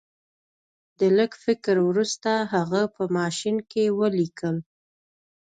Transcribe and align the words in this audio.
د 0.99 1.01
لږ 1.17 1.31
فکر 1.45 1.75
وروسته 1.89 2.31
هغه 2.53 2.81
په 2.95 3.03
ماشین 3.17 3.55
کې 3.71 3.83
ولیکل 3.99 4.57